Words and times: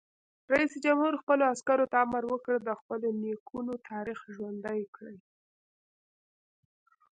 رئیس 0.53 0.73
جمهور 0.85 1.13
خپلو 1.21 1.43
عسکرو 1.53 1.85
ته 1.91 1.97
امر 2.05 2.23
وکړ؛ 2.27 2.55
د 2.63 2.69
خپلو 2.79 3.07
نیکونو 3.23 3.73
تاریخ 3.89 4.19
ژوندی 4.33 4.81
کړئ! 4.95 5.17